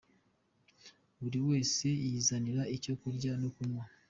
[1.21, 3.83] Buri wese yizanira icyo kurya no kunywa….